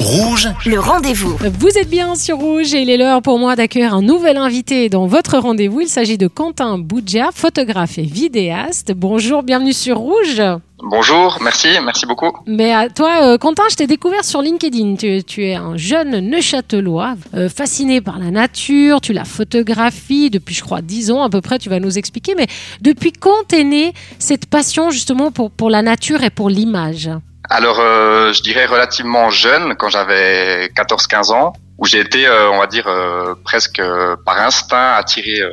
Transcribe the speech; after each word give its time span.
Rouge, 0.00 0.48
Le 0.64 0.80
rendez-vous. 0.80 1.36
Vous 1.58 1.78
êtes 1.78 1.90
bien 1.90 2.14
sur 2.14 2.38
Rouge 2.38 2.72
et 2.72 2.80
il 2.80 2.88
est 2.88 2.96
l'heure 2.96 3.20
pour 3.20 3.38
moi 3.38 3.54
d'accueillir 3.54 3.94
un 3.94 4.00
nouvel 4.00 4.38
invité 4.38 4.88
dans 4.88 5.06
votre 5.06 5.36
rendez-vous. 5.36 5.82
Il 5.82 5.88
s'agit 5.88 6.16
de 6.16 6.26
Quentin 6.26 6.78
Boudja, 6.78 7.28
photographe 7.34 7.98
et 7.98 8.04
vidéaste. 8.04 8.92
Bonjour, 8.96 9.42
bienvenue 9.42 9.74
sur 9.74 9.98
Rouge. 9.98 10.40
Bonjour, 10.82 11.36
merci, 11.42 11.68
merci 11.84 12.06
beaucoup. 12.06 12.32
Mais 12.46 12.72
à 12.72 12.88
toi, 12.88 13.24
euh, 13.24 13.36
Quentin, 13.36 13.64
je 13.70 13.76
t'ai 13.76 13.86
découvert 13.86 14.24
sur 14.24 14.40
LinkedIn. 14.40 14.96
Tu, 14.96 15.22
tu 15.22 15.44
es 15.44 15.54
un 15.54 15.76
jeune 15.76 16.30
Neuchâtelois, 16.30 17.16
euh, 17.34 17.50
fasciné 17.50 18.00
par 18.00 18.18
la 18.18 18.30
nature, 18.30 19.02
tu 19.02 19.12
la 19.12 19.26
photographies 19.26 20.30
depuis, 20.30 20.54
je 20.54 20.62
crois, 20.62 20.80
10 20.80 21.10
ans 21.10 21.22
à 21.22 21.28
peu 21.28 21.42
près, 21.42 21.58
tu 21.58 21.68
vas 21.68 21.78
nous 21.78 21.98
expliquer. 21.98 22.34
Mais 22.34 22.46
depuis 22.80 23.12
quand 23.12 23.52
est 23.52 23.64
née 23.64 23.92
cette 24.18 24.46
passion 24.46 24.90
justement 24.90 25.30
pour, 25.30 25.50
pour 25.50 25.68
la 25.68 25.82
nature 25.82 26.22
et 26.24 26.30
pour 26.30 26.48
l'image? 26.48 27.10
Alors, 27.52 27.80
euh, 27.80 28.32
je 28.32 28.42
dirais 28.42 28.64
relativement 28.64 29.28
jeune, 29.30 29.74
quand 29.74 29.88
j'avais 29.88 30.68
14-15 30.68 31.32
ans, 31.32 31.52
où 31.78 31.84
j'ai 31.84 31.98
été, 31.98 32.24
euh, 32.28 32.48
on 32.52 32.58
va 32.58 32.68
dire, 32.68 32.86
euh, 32.86 33.34
presque 33.44 33.80
euh, 33.80 34.14
par 34.24 34.38
instinct 34.38 34.94
attiré 34.94 35.40
euh, 35.40 35.50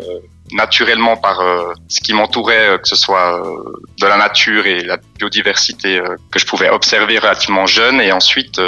naturellement 0.52 1.18
par 1.18 1.40
euh, 1.42 1.74
ce 1.88 2.00
qui 2.00 2.14
m'entourait, 2.14 2.78
que 2.80 2.88
ce 2.88 2.96
soit 2.96 3.42
de 4.00 4.06
la 4.06 4.16
nature 4.16 4.68
et 4.68 4.84
la 4.84 4.98
biodiversité 5.18 6.00
que 6.32 6.38
je 6.38 6.46
pouvais 6.46 6.70
observer 6.70 7.18
relativement 7.18 7.66
jeune. 7.66 8.00
Et 8.00 8.12
ensuite, 8.12 8.62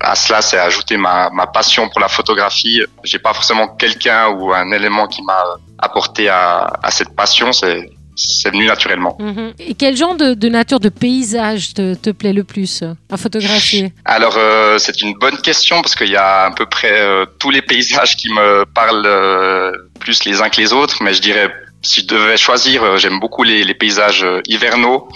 à 0.00 0.14
cela, 0.14 0.42
c'est 0.42 0.58
ajouté 0.58 0.96
ma, 0.96 1.30
ma 1.30 1.48
passion 1.48 1.88
pour 1.88 2.00
la 2.00 2.08
photographie. 2.08 2.82
J'ai 3.02 3.18
pas 3.18 3.32
forcément 3.34 3.66
quelqu'un 3.66 4.28
ou 4.28 4.52
un 4.52 4.70
élément 4.70 5.08
qui 5.08 5.22
m'a 5.24 5.42
apporté 5.78 6.28
à, 6.28 6.70
à 6.82 6.90
cette 6.92 7.16
passion. 7.16 7.52
C'est 7.52 7.90
c'est 8.28 8.50
venu 8.50 8.66
naturellement. 8.66 9.16
Mhm. 9.18 9.54
Et 9.58 9.74
quel 9.74 9.96
genre 9.96 10.16
de, 10.16 10.34
de 10.34 10.48
nature, 10.48 10.80
de 10.80 10.88
paysage 10.88 11.74
te, 11.74 11.94
te 11.94 12.10
plaît 12.10 12.32
le 12.32 12.44
plus 12.44 12.84
à 13.10 13.16
photographier? 13.16 13.92
Alors 14.04 14.34
euh, 14.36 14.78
c'est 14.78 15.02
une 15.02 15.14
bonne 15.14 15.38
question 15.38 15.80
parce 15.82 15.94
qu'il 15.94 16.10
y 16.10 16.16
a 16.16 16.46
à 16.46 16.50
peu 16.50 16.66
près 16.66 17.00
euh, 17.00 17.26
tous 17.38 17.50
les 17.50 17.62
paysages 17.62 18.16
qui 18.16 18.30
me 18.30 18.64
parlent 18.64 19.06
euh, 19.06 19.72
plus 19.98 20.24
les 20.24 20.40
uns 20.42 20.48
que 20.48 20.60
les 20.60 20.72
autres, 20.72 21.02
mais 21.02 21.14
je 21.14 21.20
dirais 21.20 21.50
si 21.82 22.02
je 22.02 22.06
devais 22.06 22.36
choisir, 22.36 22.82
euh, 22.82 22.96
j'aime 22.96 23.20
beaucoup 23.20 23.42
les, 23.42 23.64
les 23.64 23.74
paysages 23.74 24.22
euh, 24.22 24.40
hivernaux, 24.46 25.08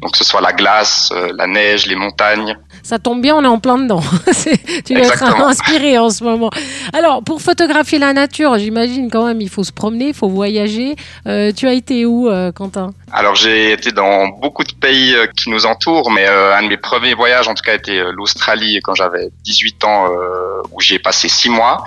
donc 0.00 0.12
que 0.12 0.18
ce 0.18 0.24
soit 0.24 0.40
la 0.40 0.52
glace, 0.52 1.10
euh, 1.12 1.32
la 1.36 1.46
neige, 1.46 1.86
les 1.86 1.94
montagnes. 1.94 2.56
Ça 2.82 2.98
tombe 2.98 3.20
bien, 3.20 3.36
on 3.36 3.44
est 3.44 3.48
en 3.48 3.58
plein 3.58 3.78
dedans. 3.78 4.02
Tu 4.84 4.94
dois 4.94 5.06
être 5.06 5.22
inspiré 5.22 5.98
en 5.98 6.10
ce 6.10 6.24
moment. 6.24 6.50
Alors, 6.92 7.22
pour 7.22 7.42
photographier 7.42 7.98
la 7.98 8.12
nature, 8.12 8.58
j'imagine 8.58 9.10
quand 9.10 9.26
même, 9.26 9.40
il 9.40 9.50
faut 9.50 9.64
se 9.64 9.72
promener, 9.72 10.08
il 10.08 10.14
faut 10.14 10.28
voyager. 10.28 10.96
Euh, 11.26 11.52
tu 11.52 11.68
as 11.68 11.74
été 11.74 12.06
où, 12.06 12.28
euh, 12.28 12.50
Quentin? 12.52 12.92
Alors 13.12 13.34
j'ai 13.34 13.72
été 13.72 13.90
dans 13.90 14.28
beaucoup 14.28 14.64
de 14.64 14.72
pays 14.72 15.14
euh, 15.14 15.26
qui 15.26 15.50
nous 15.50 15.66
entourent, 15.66 16.10
mais 16.10 16.26
euh, 16.26 16.56
un 16.56 16.62
de 16.62 16.68
mes 16.68 16.76
premiers 16.76 17.14
voyages 17.14 17.48
en 17.48 17.54
tout 17.54 17.62
cas 17.62 17.74
était 17.74 17.98
euh, 17.98 18.12
l'Australie 18.14 18.80
quand 18.82 18.94
j'avais 18.94 19.28
18 19.44 19.84
ans, 19.84 20.06
euh, 20.06 20.62
où 20.72 20.80
j'ai 20.80 20.98
passé 20.98 21.28
six 21.28 21.50
mois. 21.50 21.84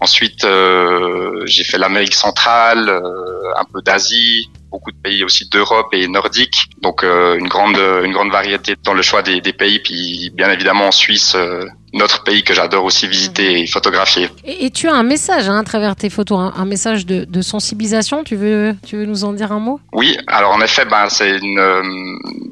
Ensuite, 0.00 0.44
euh, 0.44 1.42
j'ai 1.44 1.62
fait 1.62 1.78
l'Amérique 1.78 2.14
centrale, 2.14 2.88
euh, 2.88 3.54
un 3.56 3.64
peu 3.72 3.82
d'Asie, 3.82 4.50
beaucoup 4.72 4.90
de 4.90 4.96
pays 4.96 5.22
aussi 5.22 5.48
d'Europe 5.48 5.88
et 5.92 6.08
nordique. 6.08 6.56
Donc 6.80 7.04
euh, 7.04 7.38
une 7.38 7.48
grande 7.48 7.76
une 7.76 8.12
grande 8.12 8.32
variété 8.32 8.74
dans 8.82 8.94
le 8.94 9.02
choix 9.02 9.22
des, 9.22 9.40
des 9.40 9.52
pays. 9.52 9.78
Puis 9.78 10.30
bien 10.34 10.50
évidemment 10.50 10.88
en 10.88 10.92
Suisse, 10.92 11.34
euh, 11.36 11.66
notre 11.92 12.24
pays 12.24 12.42
que 12.42 12.54
j'adore 12.54 12.84
aussi 12.84 13.06
visiter 13.06 13.60
et 13.60 13.66
photographier. 13.66 14.30
et, 14.44 14.66
et 14.66 14.70
tu 14.70 14.88
as 14.88 14.94
un 14.94 15.02
message 15.02 15.48
hein, 15.48 15.58
à 15.58 15.64
travers 15.64 15.94
tes 15.96 16.10
photos, 16.10 16.38
un, 16.38 16.52
un 16.56 16.64
message 16.64 17.06
de, 17.06 17.24
de 17.24 17.42
sensibilisation. 17.42 18.24
Tu 18.24 18.36
veux, 18.36 18.74
tu 18.86 18.96
veux 18.96 19.04
nous 19.04 19.24
en 19.24 19.32
dire 19.32 19.52
un 19.52 19.58
mot? 19.58 19.80
Oui, 19.92 20.16
alors 20.26 20.52
en 20.52 20.60
effet, 20.60 20.84
ben 20.84 21.08
c'est 21.08 21.36
une, 21.38 21.58
euh, 21.58 21.82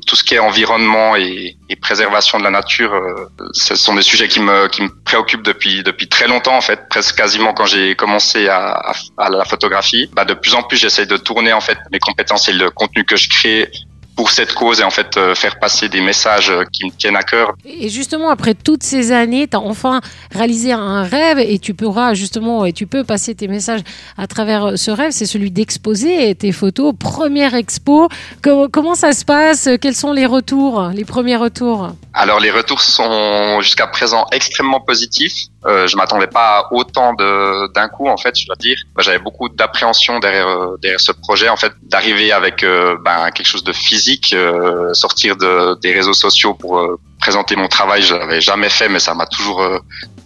tout 0.06 0.16
ce 0.16 0.24
qui 0.24 0.34
est 0.34 0.38
environnement 0.38 1.16
et, 1.16 1.56
et 1.68 1.77
préservation 1.77 2.38
de 2.38 2.44
la 2.44 2.50
nature, 2.50 2.92
euh, 2.94 3.28
ce 3.52 3.74
sont 3.74 3.94
des 3.94 4.02
sujets 4.02 4.28
qui 4.28 4.41
me 4.41 4.68
qui 4.68 4.83
me 4.83 4.91
préoccupent 5.05 5.42
depuis 5.44 5.83
depuis 5.83 6.08
très 6.08 6.28
longtemps 6.28 6.56
en 6.56 6.61
fait, 6.61 6.88
presque 6.88 7.16
quasiment 7.16 7.52
quand 7.55 7.66
j'ai 7.66 7.94
commencé 7.96 8.48
à, 8.48 8.72
à, 8.72 8.92
à 9.18 9.30
la 9.30 9.44
photographie. 9.44 10.11
Ben, 10.14 10.24
de 10.24 10.34
plus 10.34 10.55
en 10.55 10.62
plus, 10.62 10.77
j'essaie 10.77 11.06
de 11.06 11.16
tourner 11.16 11.52
en 11.52 11.61
fait 11.61 11.79
mes 11.92 11.98
compétences 11.98 12.48
et 12.48 12.52
le 12.52 12.70
contenu 12.70 13.05
que 13.05 13.17
je 13.17 13.29
crée 13.29 13.70
pour 14.17 14.31
cette 14.31 14.53
cause 14.55 14.81
et 14.81 14.85
en 14.85 14.91
fait 14.91 15.17
euh, 15.17 15.35
faire 15.35 15.59
passer 15.59 15.89
des 15.89 16.01
messages 16.01 16.51
euh, 16.51 16.65
qui 16.73 16.87
me 16.87 16.91
tiennent 16.91 17.17
à 17.17 17.23
cœur. 17.23 17.55
Et 17.65 17.89
justement, 17.89 18.31
après 18.31 18.55
toutes 18.55 18.83
ces 18.83 19.13
années, 19.13 19.48
tu 19.48 19.57
as 19.57 19.61
enfin 19.61 20.01
réalisé 20.33 20.73
un 20.73 21.03
rêve 21.03 21.39
et 21.39 21.59
tu 21.59 21.75
pourras 21.75 22.15
justement, 22.15 22.65
et 22.65 22.73
tu 22.73 22.87
peux 22.87 23.05
passer 23.05 23.35
tes 23.35 23.48
messages 23.48 23.81
à 24.19 24.27
travers 24.27 24.79
ce 24.79 24.91
rêve, 24.91 25.13
c'est 25.13 25.27
celui 25.27 25.51
d'exposer 25.51 26.35
tes 26.35 26.53
photos. 26.53 26.95
Première 26.98 27.55
expo, 27.55 28.09
comment, 28.43 28.69
comment 28.69 28.95
ça 28.95 29.13
se 29.13 29.25
passe? 29.25 29.69
Quels 29.81 29.95
sont 29.95 30.13
les 30.13 30.27
retours, 30.27 30.91
les 30.95 31.05
premiers 31.05 31.37
retours? 31.37 31.91
Alors 32.13 32.41
les 32.41 32.51
retours 32.51 32.81
sont 32.81 33.61
jusqu'à 33.61 33.87
présent 33.87 34.27
extrêmement 34.33 34.81
positifs. 34.81 35.47
Euh, 35.67 35.87
je 35.87 35.97
m'attendais 35.97 36.27
pas 36.27 36.69
autant 36.71 37.13
de 37.13 37.71
d'un 37.75 37.89
coup 37.89 38.09
en 38.09 38.17
fait, 38.17 38.35
je 38.39 38.47
dois 38.47 38.57
dire. 38.57 38.79
Bah, 38.95 39.03
J'avais 39.05 39.19
beaucoup 39.19 39.48
d'appréhension 39.51 40.19
derrière 40.19 40.48
euh, 40.48 40.77
derrière 40.81 41.01
ce 41.01 41.13
projet 41.13 41.51
en 41.51 41.57
fait, 41.57 41.73
d'arriver 41.83 42.33
avec 42.33 42.65
euh, 42.65 42.97
ben, 43.05 43.31
quelque 43.31 43.47
chose 43.47 43.65
de 43.65 43.73
physique, 43.73 44.33
euh, 44.33 44.95
sortir 44.95 45.37
de 45.37 45.79
des 45.81 45.93
réseaux 45.93 46.15
sociaux 46.15 46.55
pour 46.55 46.79
euh, 46.79 46.98
présenter 47.21 47.57
mon 47.57 47.69
travail. 47.69 48.01
Je 48.03 48.15
l'avais 48.15 48.41
jamais 48.41 48.71
fait, 48.71 48.89
mais 48.89 49.01
ça 49.01 49.13
m'a 49.15 49.27
toujours 49.27 49.63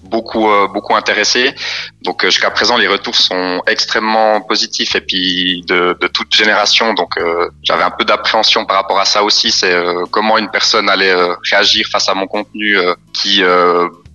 beaucoup 0.04 0.48
beaucoup 0.72 0.94
intéressé. 0.94 1.52
Donc 2.02 2.24
jusqu'à 2.24 2.52
présent, 2.52 2.76
les 2.76 2.86
retours 2.86 3.16
sont 3.16 3.60
extrêmement 3.66 4.40
positifs 4.42 4.94
et 4.94 5.00
puis 5.00 5.62
de, 5.66 5.98
de 6.00 6.06
toute 6.06 6.32
génération. 6.32 6.94
Donc 6.94 7.18
j'avais 7.64 7.82
un 7.82 7.90
peu 7.90 8.04
d'appréhension 8.04 8.64
par 8.64 8.76
rapport 8.76 9.00
à 9.00 9.06
ça 9.06 9.24
aussi. 9.24 9.50
C'est 9.50 9.74
comment 10.12 10.38
une 10.38 10.50
personne 10.50 10.88
allait 10.88 11.16
réagir 11.50 11.88
face 11.90 12.08
à 12.08 12.14
mon 12.14 12.28
contenu 12.28 12.78
qui 13.12 13.42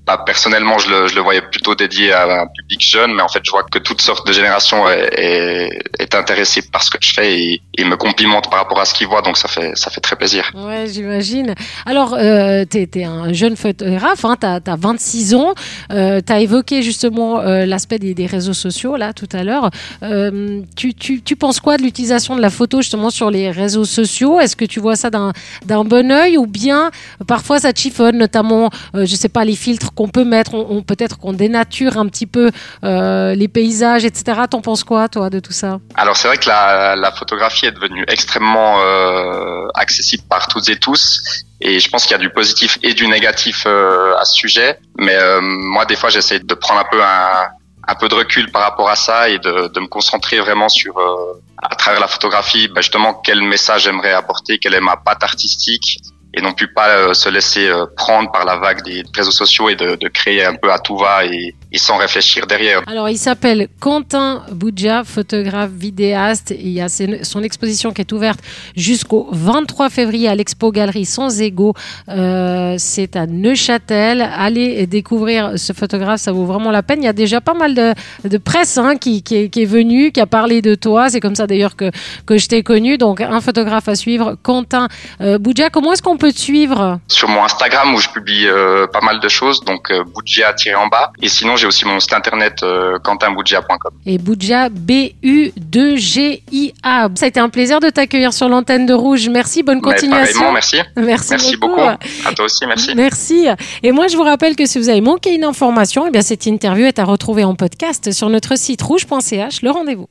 bah, 0.10 0.24
personnellement, 0.26 0.80
je 0.80 0.90
le, 0.90 1.08
je 1.08 1.14
le 1.14 1.22
voyais 1.22 1.42
plutôt 1.42 1.76
dédié 1.76 2.12
à 2.12 2.42
un 2.42 2.48
public 2.48 2.82
jeune, 2.82 3.14
mais 3.14 3.22
en 3.22 3.28
fait, 3.28 3.42
je 3.44 3.52
vois 3.52 3.62
que 3.62 3.78
toutes 3.78 4.02
sortes 4.02 4.26
de 4.26 4.34
générations 4.34 4.90
est, 4.90 5.70
intéressée 6.16 6.64
par 6.64 6.82
ce 6.82 6.90
que 6.90 6.98
je 7.00 7.14
fais 7.14 7.40
et, 7.40 7.62
et 7.78 7.84
me 7.84 7.96
complimente 7.96 8.50
par 8.50 8.60
rapport 8.60 8.80
à 8.80 8.86
ce 8.86 8.96
qu'ils 8.96 9.06
voient, 9.06 9.22
donc 9.22 9.38
ça 9.38 9.48
fait 9.48 9.74
ça 9.76 9.92
fait 9.92 10.02
très 10.02 10.16
plaisir. 10.16 10.52
Ouais, 10.56 10.88
j'imagine. 10.88 11.54
Alors, 11.86 12.16
euh, 12.16 12.66
tu 12.70 12.80
es, 12.80 13.04
un 13.04 13.32
jeune 13.34 13.56
photographe, 13.56 14.26
hein, 14.26 14.36
tu 14.40 14.48
as, 14.48 14.76
26 14.76 15.36
ans. 15.36 15.54
Euh, 15.92 16.22
tu 16.26 16.34
as 16.34 16.40
évoqué 16.40 16.82
justement 16.82 17.40
euh, 17.40 17.68
l'aspect 17.68 18.00
des, 18.00 18.26
réseaux 18.26 18.54
sociaux, 18.54 18.96
là, 18.96 19.14
tout 19.14 19.30
à 19.32 19.44
l'heure. 19.44 19.70
Euh, 20.02 20.62
tu, 20.76 20.96
tu, 20.96 21.22
tu 21.22 21.36
penses 21.36 21.60
quoi 21.60 21.78
de 21.78 21.84
l'utilisation 21.84 22.36
de 22.36 22.42
la 22.42 22.50
photo 22.50 22.82
justement 22.82 23.12
sur 23.12 23.30
les 23.30 23.52
réseaux 23.52 23.86
sociaux? 23.86 24.40
Est-ce 24.40 24.56
que 24.56 24.66
tu 24.66 24.80
vois 24.80 24.96
ça 24.96 25.12
d'un 25.12 25.84
bon 25.84 26.12
œil 26.12 26.38
ou 26.38 26.48
bien 26.48 26.88
euh, 26.88 27.26
parfois 27.26 27.60
ça 27.60 27.72
chiffonne, 27.76 28.18
notamment, 28.18 28.72
je 28.96 29.16
sais 29.16 29.30
pas, 29.30 29.46
les 29.46 29.56
filtres 29.56 29.94
qu'on 30.00 30.08
peut 30.08 30.24
mettre, 30.24 30.54
on, 30.54 30.66
on- 30.78 30.82
peut-être 30.82 31.18
qu'on 31.18 31.34
dénature 31.34 31.98
un 31.98 32.08
petit 32.08 32.26
peu 32.26 32.52
euh, 32.86 33.36
les 33.36 33.50
paysages, 33.50 34.06
etc. 34.06 34.24
T'en 34.50 34.62
penses 34.62 34.86
quoi, 34.86 35.10
toi, 35.10 35.30
de 35.30 35.40
tout 35.42 35.52
ça? 35.52 35.80
Alors 35.96 36.16
c'est 36.16 36.30
vrai 36.30 36.38
que 36.38 36.48
la, 36.48 36.96
la 36.96 37.12
photographie 37.12 37.66
est 37.66 37.72
devenue 37.80 38.06
extrêmement 38.08 38.80
euh, 38.82 39.68
accessible 39.84 40.24
par 40.30 40.48
toutes 40.48 40.70
et 40.70 40.78
tous. 40.80 41.22
Et 41.60 41.80
je 41.82 41.90
pense 41.90 42.04
qu'il 42.04 42.14
y 42.14 42.20
a 42.22 42.24
du 42.28 42.30
positif 42.30 42.78
et 42.82 42.94
du 42.94 43.06
négatif 43.08 43.64
euh, 43.66 44.16
à 44.22 44.24
ce 44.24 44.34
sujet. 44.44 44.80
Mais 44.98 45.16
euh, 45.16 45.42
moi, 45.42 45.84
des 45.86 45.98
fois, 45.98 46.10
j'essaie 46.10 46.40
de 46.40 46.54
prendre 46.54 46.80
un 46.80 46.90
peu 46.90 47.02
un, 47.04 47.50
un 47.92 47.96
peu 47.96 48.08
de 48.08 48.16
recul 48.16 48.50
par 48.52 48.62
rapport 48.62 48.90
à 48.90 48.96
ça 48.96 49.28
et 49.28 49.38
de, 49.40 49.68
de 49.76 49.80
me 49.82 49.88
concentrer 49.88 50.40
vraiment 50.40 50.70
sur, 50.70 50.98
euh, 50.98 51.42
à 51.62 51.76
travers 51.76 52.00
la 52.00 52.08
photographie, 52.08 52.70
ben, 52.70 52.80
justement, 52.82 53.14
quel 53.26 53.42
message 53.42 53.84
j'aimerais 53.84 54.14
apporter, 54.14 54.60
quelle 54.60 54.76
est 54.76 54.80
ma 54.80 54.96
patte 54.96 55.24
artistique, 55.32 56.00
et 56.34 56.42
non 56.42 56.54
plus 56.54 56.72
pas 56.72 56.90
euh, 56.90 57.14
se 57.14 57.28
laisser 57.28 57.68
euh, 57.68 57.86
prendre 57.96 58.32
par 58.32 58.46
la 58.46 58.58
vague 58.58 58.84
des 58.84 59.04
réseaux 59.16 59.32
sociaux 59.32 59.70
et 59.70 59.76
de, 59.76 59.98
créer 60.10 60.46
un 60.46 60.56
peu 60.56 60.72
à 60.72 60.80
tout 60.80 60.98
va 60.98 61.26
et, 61.26 61.56
sans 61.76 61.98
réfléchir 61.98 62.48
derrière. 62.48 62.82
Alors, 62.88 63.10
il 63.10 63.18
s'appelle 63.18 63.68
Quentin 63.80 64.44
Boudja, 64.52 65.04
photographe, 65.04 65.70
vidéaste. 65.72 66.54
Il 66.58 66.70
y 66.70 66.82
a 66.82 66.88
son 66.90 67.44
exposition 67.44 67.94
qui 67.94 68.02
est 68.02 68.12
ouverte 68.12 68.40
jusqu'au 68.76 69.28
23 69.32 69.90
février 69.90 70.28
à 70.28 70.36
l'Expo 70.36 70.72
Galerie 70.72 71.06
Sans 71.06 71.42
Ego. 71.42 71.74
Euh, 72.10 72.76
c'est 72.80 73.16
à 73.16 73.28
Neuchâtel. 73.28 74.22
Allez 74.22 74.88
découvrir 74.88 75.54
ce 75.58 75.74
photographe, 75.74 76.22
ça 76.22 76.32
vaut 76.32 76.46
vraiment 76.46 76.72
la 76.72 76.82
peine. 76.82 77.04
Il 77.04 77.06
y 77.06 77.10
a 77.10 77.14
déjà 77.14 77.40
pas 77.40 77.54
mal 77.54 77.76
de, 77.76 78.38
presse 78.38 78.78
hein, 78.78 78.96
qui, 78.96 79.24
est, 79.32 79.66
venue, 79.66 80.12
qui 80.12 80.22
a 80.22 80.26
parlé 80.26 80.62
de 80.62 80.74
toi. 80.74 81.10
C'est 81.10 81.20
comme 81.20 81.36
ça 81.36 81.46
d'ailleurs 81.46 81.76
que, 81.76 81.92
que 82.26 82.38
je 82.38 82.48
t'ai 82.48 82.64
connu. 82.64 82.98
Donc, 82.98 83.22
un 83.22 83.42
photographe 83.42 83.88
à 83.88 83.96
suivre, 83.96 84.36
Quentin 84.42 84.88
Boudja. 85.20 85.70
Comment 85.70 85.94
est-ce 85.94 86.02
qu'on 86.02 86.18
peut 86.20 86.32
te 86.32 86.38
suivre 86.40 87.00
sur 87.08 87.28
mon 87.30 87.44
Instagram 87.44 87.96
où 87.96 88.00
je 88.00 88.10
publie 88.10 88.46
euh, 88.48 88.86
pas 88.88 89.02
mal 89.02 89.20
de 89.20 89.28
choses, 89.28 89.62
donc 89.62 89.90
euh, 89.90 90.04
Boudjia 90.04 90.54
tiré 90.54 90.76
en 90.76 90.88
bas. 90.88 91.12
Et 91.22 91.30
sinon, 91.30 91.56
j'ai 91.56 91.66
aussi 91.66 91.86
mon 91.86 92.00
site 92.00 92.14
internet 92.14 92.62
euh, 92.62 93.00
quentinboudjia.com. 93.00 93.92
et 94.06 94.18
Boudja, 94.20 94.70
B-U-2-G-I-A. 94.70 97.10
Ça 97.16 97.26
a 97.26 97.28
été 97.28 97.40
un 97.40 97.50
plaisir 97.50 97.80
de 97.80 97.90
t'accueillir 97.90 98.34
sur 98.34 98.50
l'antenne 98.50 98.86
de 98.86 98.94
Rouge. 98.94 99.28
Merci, 99.30 99.64
bonne 99.64 99.78
Mais 99.78 99.94
continuation. 99.94 100.52
merci. 100.52 100.78
Merci, 100.96 101.30
Merci 101.32 101.58
beaucoup. 101.58 101.82
À 101.82 101.98
toi 102.36 102.46
aussi, 102.46 102.66
merci. 102.68 102.94
Merci. 102.96 103.48
Et 103.82 103.92
moi, 103.92 104.08
je 104.08 104.18
vous 104.18 104.24
rappelle 104.24 104.56
que 104.56 104.66
si 104.66 104.78
vous 104.78 104.90
avez 104.90 105.02
manqué 105.02 105.34
une 105.34 105.46
information, 105.46 106.06
eh 106.08 106.12
bien, 106.12 106.22
cette 106.22 106.46
interview 106.46 106.86
est 106.86 107.00
à 107.00 107.06
retrouver 107.06 107.44
en 107.44 107.56
podcast 107.56 108.12
sur 108.12 108.30
notre 108.30 108.58
site 108.58 108.82
rouge.ch. 108.82 109.62
Le 109.62 109.72
rendez-vous. 109.72 110.08